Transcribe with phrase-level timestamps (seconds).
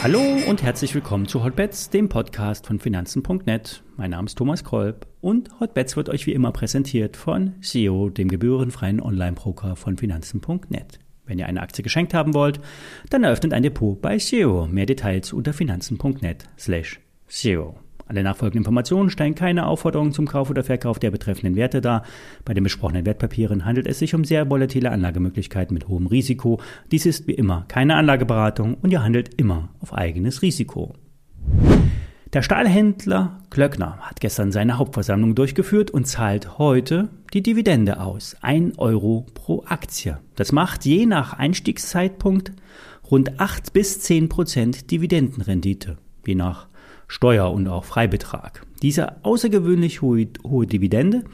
[0.00, 3.82] Hallo und herzlich willkommen zu Hotbets, dem Podcast von Finanzen.net.
[3.96, 8.28] Mein Name ist Thomas Kolb und Hotbets wird euch wie immer präsentiert von SEO, dem
[8.28, 11.00] gebührenfreien Online-Broker von Finanzen.net.
[11.26, 12.60] Wenn ihr eine Aktie geschenkt haben wollt,
[13.10, 14.66] dann eröffnet ein Depot bei SEO.
[14.66, 17.74] Mehr Details unter finanzen.net slash SEO.
[18.08, 22.04] Alle nachfolgenden Informationen stellen keine Aufforderung zum Kauf oder Verkauf der betreffenden Werte dar.
[22.46, 26.58] Bei den besprochenen Wertpapieren handelt es sich um sehr volatile Anlagemöglichkeiten mit hohem Risiko.
[26.90, 30.94] Dies ist wie immer keine Anlageberatung und ihr handelt immer auf eigenes Risiko.
[32.32, 38.36] Der Stahlhändler Klöckner hat gestern seine Hauptversammlung durchgeführt und zahlt heute die Dividende aus.
[38.40, 40.18] 1 Euro pro Aktie.
[40.34, 42.52] Das macht je nach Einstiegszeitpunkt
[43.10, 45.96] rund 8 bis 10 Prozent Dividendenrendite.
[46.26, 46.67] Je nach
[47.08, 48.62] Steuer- und auch Freibetrag.
[48.82, 51.24] Diese außergewöhnlich hohe, hohe, Dividende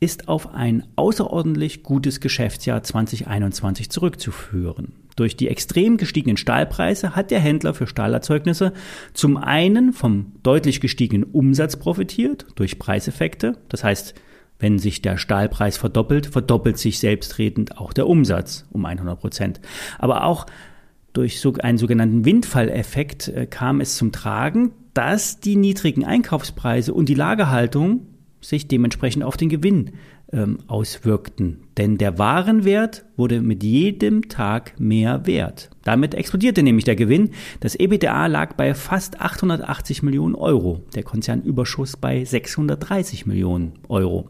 [0.00, 4.92] ist auf ein außerordentlich gutes Geschäftsjahr 2021 zurückzuführen.
[5.16, 8.72] Durch die extrem gestiegenen Stahlpreise hat der Händler für Stahlerzeugnisse
[9.14, 13.58] zum einen vom deutlich gestiegenen Umsatz profitiert durch Preiseffekte.
[13.68, 14.14] Das heißt,
[14.58, 19.60] wenn sich der Stahlpreis verdoppelt, verdoppelt sich selbstredend auch der Umsatz um 100 Prozent.
[19.98, 20.46] Aber auch
[21.12, 27.08] durch so einen sogenannten Windfalleffekt äh, kam es zum Tragen, dass die niedrigen Einkaufspreise und
[27.08, 28.06] die Lagerhaltung
[28.40, 29.92] sich dementsprechend auf den Gewinn
[30.32, 31.58] ähm, auswirkten.
[31.76, 35.70] Denn der Warenwert wurde mit jedem Tag mehr wert.
[35.84, 37.30] Damit explodierte nämlich der Gewinn.
[37.60, 44.28] Das EBITDA lag bei fast 880 Millionen Euro, der Konzernüberschuss bei 630 Millionen Euro.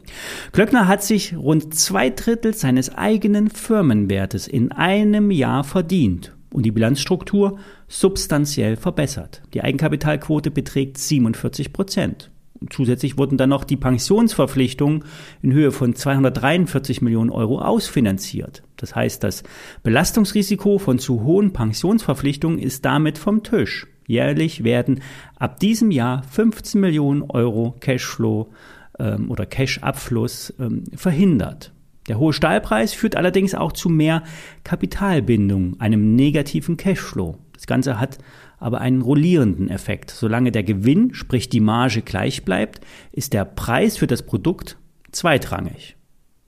[0.51, 6.71] Klöckner hat sich rund zwei Drittel seines eigenen Firmenwertes in einem Jahr verdient und die
[6.71, 7.57] Bilanzstruktur
[7.87, 9.41] substanziell verbessert.
[9.53, 12.31] Die Eigenkapitalquote beträgt 47 Prozent.
[12.69, 15.03] Zusätzlich wurden dann noch die Pensionsverpflichtungen
[15.41, 18.61] in Höhe von 243 Millionen Euro ausfinanziert.
[18.77, 19.43] Das heißt, das
[19.81, 23.87] Belastungsrisiko von zu hohen Pensionsverpflichtungen ist damit vom Tisch.
[24.05, 25.01] Jährlich werden
[25.39, 28.51] ab diesem Jahr 15 Millionen Euro Cashflow
[28.99, 31.71] ähm, oder Cash-Abfluss ähm, verhindert.
[32.11, 34.23] Der hohe Stahlpreis führt allerdings auch zu mehr
[34.65, 37.37] Kapitalbindung, einem negativen Cashflow.
[37.53, 38.17] Das Ganze hat
[38.57, 40.11] aber einen rollierenden Effekt.
[40.11, 42.81] Solange der Gewinn, sprich die Marge gleich bleibt,
[43.13, 44.77] ist der Preis für das Produkt
[45.13, 45.95] zweitrangig.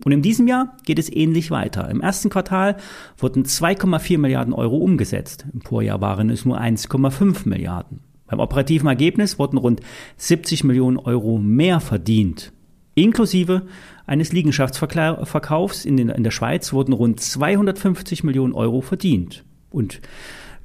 [0.03, 1.89] Und in diesem Jahr geht es ähnlich weiter.
[1.89, 2.75] Im ersten Quartal
[3.17, 5.45] wurden 2,4 Milliarden Euro umgesetzt.
[5.53, 8.01] Im Vorjahr waren es nur 1,5 Milliarden.
[8.27, 9.79] Beim operativen Ergebnis wurden rund
[10.17, 12.51] 70 Millionen Euro mehr verdient.
[12.95, 13.63] Inklusive
[14.05, 19.43] eines Liegenschaftsverkaufs in, den, in der Schweiz wurden rund 250 Millionen Euro verdient.
[19.69, 20.01] Und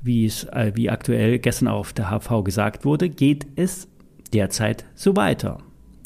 [0.03, 3.88] wie es äh, wie aktuell gestern auf der HV gesagt wurde, geht es
[4.33, 5.59] derzeit so weiter.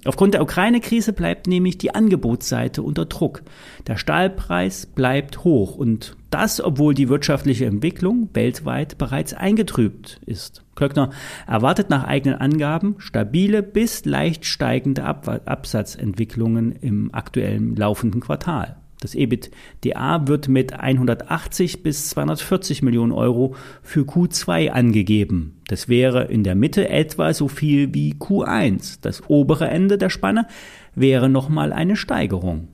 [0.05, 3.43] Aufgrund der Ukraine-Krise bleibt nämlich die Angebotsseite unter Druck.
[3.87, 10.65] Der Stahlpreis bleibt hoch und das, obwohl die wirtschaftliche Entwicklung weltweit bereits eingetrübt ist.
[10.75, 11.11] Klöckner
[11.47, 18.82] erwartet nach eigenen Angaben stabile bis leicht steigende Ab Absatzentwicklungen im aktuellen laufenden Quartal.
[19.03, 25.61] Das EBITDA wird mit 180 bis 240 Millionen Euro für Q2 angegeben.
[25.67, 28.99] Das wäre in der Mitte etwa so viel wie Q1.
[29.03, 30.47] Das obere Ende der Spanne
[30.95, 32.69] wäre nochmal eine Steigerung.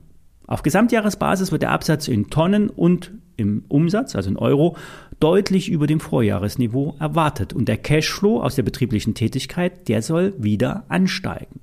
[0.45, 4.77] Auf Gesamtjahresbasis wird der Absatz in Tonnen und im Umsatz, also in Euro,
[5.19, 10.83] deutlich über dem Vorjahresniveau erwartet und der Cashflow aus der betrieblichen Tätigkeit, der soll wieder
[10.89, 11.59] ansteigen.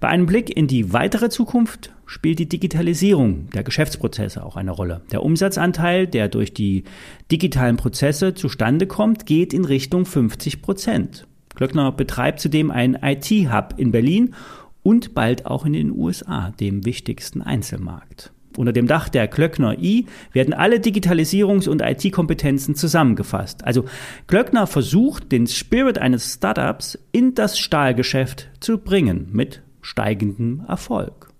[0.00, 5.02] Bei einem Blick in die weitere Zukunft spielt die Digitalisierung der Geschäftsprozesse auch eine Rolle.
[5.12, 6.84] Der Umsatzanteil, der durch die
[7.30, 11.26] digitalen Prozesse zustande kommt, geht in Richtung 50 Prozent.
[11.54, 14.34] Glöckner betreibt zudem einen IT-Hub in Berlin
[14.82, 18.33] und bald auch in den USA, dem wichtigsten Einzelmarkt.
[18.56, 23.64] Unter dem Dach der Klöckner I werden alle Digitalisierungs- und IT-Kompetenzen zusammengefasst.
[23.64, 23.84] Also
[24.26, 31.30] Klöckner versucht, den Spirit eines Startups in das Stahlgeschäft zu bringen mit steigendem Erfolg.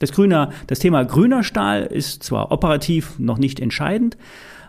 [0.00, 4.16] Das, grüner, das Thema grüner Stahl ist zwar operativ noch nicht entscheidend,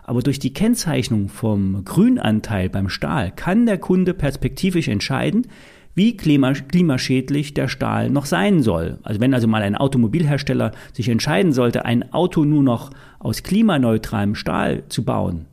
[0.04, 5.48] aber durch die Kennzeichnung vom Grünanteil beim Stahl kann der Kunde perspektivisch entscheiden,
[5.96, 8.98] wie klimaschädlich der Stahl noch sein soll.
[9.02, 14.34] Also wenn also mal ein Automobilhersteller sich entscheiden sollte, ein Auto nur noch aus klimaneutralem
[14.34, 15.46] Stahl zu bauen,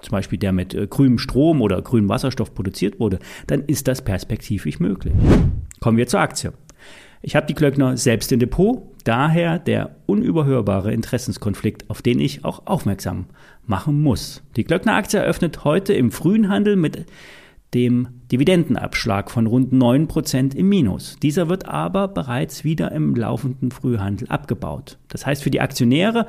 [0.00, 4.02] zum Beispiel der mit äh, grünem Strom oder grünem Wasserstoff produziert wurde, dann ist das
[4.02, 5.14] perspektivisch möglich.
[5.80, 6.52] Kommen wir zur Aktie.
[7.20, 12.66] Ich habe die Klöckner selbst im Depot, daher der unüberhörbare Interessenskonflikt, auf den ich auch
[12.66, 13.26] aufmerksam
[13.66, 14.42] machen muss.
[14.56, 17.06] Die Klöckner Aktie eröffnet heute im frühen Handel mit
[17.74, 21.16] dem Dividendenabschlag von rund 9% im Minus.
[21.22, 24.98] Dieser wird aber bereits wieder im laufenden Frühhandel abgebaut.
[25.08, 26.26] Das heißt für die Aktionäre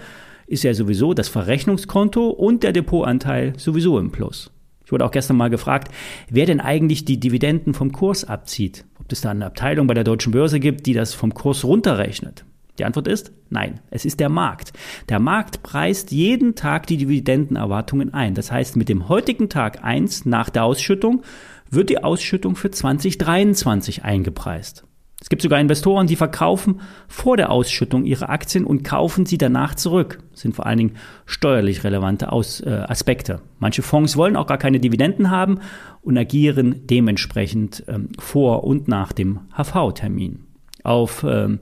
[0.47, 4.51] ist ja sowieso das Verrechnungskonto und der Depotanteil sowieso im Plus.
[4.85, 5.91] Ich wurde auch gestern mal gefragt,
[6.29, 8.85] wer denn eigentlich die Dividenden vom Kurs abzieht.
[8.99, 12.45] Ob es da eine Abteilung bei der deutschen Börse gibt, die das vom Kurs runterrechnet.
[12.77, 14.73] Die Antwort ist nein, es ist der Markt.
[15.09, 18.33] Der Markt preist jeden Tag die Dividendenerwartungen ein.
[18.33, 21.23] Das heißt, mit dem heutigen Tag 1 nach der Ausschüttung
[21.69, 24.85] wird die Ausschüttung für 2023 eingepreist.
[25.21, 29.73] Es gibt sogar Investoren, die verkaufen vor der Ausschüttung ihre Aktien und kaufen sie danach
[29.73, 30.19] zurück.
[30.31, 30.95] Das sind vor allen Dingen
[31.25, 33.41] steuerlich relevante Aus, äh, Aspekte.
[33.57, 35.61] Manche Fonds wollen auch gar keine Dividenden haben
[36.01, 40.43] und agieren dementsprechend ähm, vor und nach dem HV-Termin.
[40.83, 41.59] Auf ähm,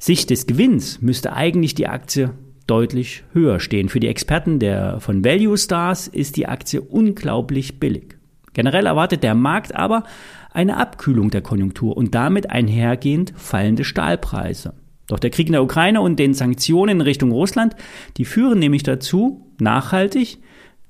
[0.00, 2.32] Sicht des Gewinns müsste eigentlich die Aktie
[2.66, 3.90] deutlich höher stehen.
[3.90, 8.16] Für die Experten der, von Value Stars ist die Aktie unglaublich billig.
[8.54, 10.04] Generell erwartet der Markt aber
[10.52, 14.72] eine Abkühlung der Konjunktur und damit einhergehend fallende Stahlpreise.
[15.06, 17.76] Doch der Krieg in der Ukraine und den Sanktionen in Richtung Russland,
[18.16, 20.38] die führen nämlich dazu, nachhaltig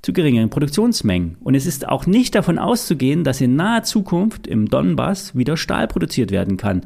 [0.02, 1.36] zu geringeren Produktionsmengen.
[1.40, 5.88] Und es ist auch nicht davon auszugehen, dass in naher Zukunft im Donbass wieder Stahl
[5.88, 6.82] produziert werden kann.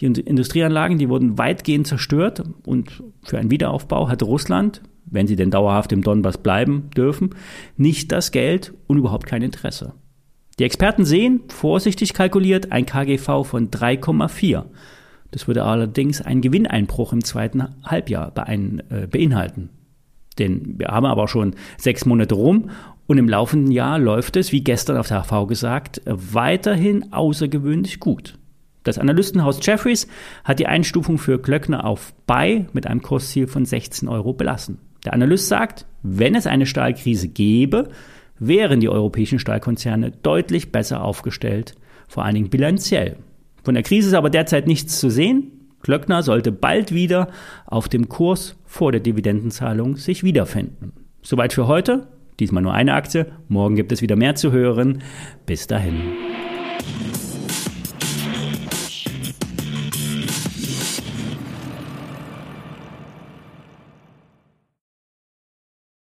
[0.00, 5.50] Die Industrieanlagen, die wurden weitgehend zerstört und für einen Wiederaufbau hat Russland, wenn sie denn
[5.50, 7.30] dauerhaft im Donbass bleiben dürfen,
[7.76, 9.94] nicht das Geld und überhaupt kein Interesse.
[10.58, 14.64] Die Experten sehen, vorsichtig kalkuliert, ein KGV von 3,4.
[15.30, 19.70] Das würde allerdings einen Gewinneinbruch im zweiten Halbjahr äh, beinhalten.
[20.38, 22.70] Denn wir haben aber schon sechs Monate rum
[23.06, 28.38] und im laufenden Jahr läuft es, wie gestern auf der HV gesagt, weiterhin außergewöhnlich gut.
[28.84, 30.08] Das Analystenhaus Jeffries
[30.44, 34.78] hat die Einstufung für Klöckner auf Buy mit einem Kursziel von 16 Euro belassen.
[35.04, 37.90] Der Analyst sagt, wenn es eine Stahlkrise gäbe,
[38.38, 41.74] wären die europäischen Stahlkonzerne deutlich besser aufgestellt,
[42.08, 43.16] vor allen Dingen bilanziell.
[43.64, 45.57] Von der Krise ist aber derzeit nichts zu sehen.
[45.82, 47.28] Klöckner sollte bald wieder
[47.66, 50.92] auf dem Kurs vor der Dividendenzahlung sich wiederfinden.
[51.22, 52.08] Soweit für heute.
[52.40, 53.26] Diesmal nur eine Aktie.
[53.48, 55.02] Morgen gibt es wieder mehr zu hören.
[55.46, 56.12] Bis dahin.